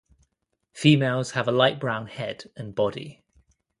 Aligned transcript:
Females 0.73 1.29
have 1.33 1.47
a 1.47 1.51
light 1.51 1.79
brown 1.79 2.07
head 2.07 2.45
and 2.55 2.73
body. 2.73 3.21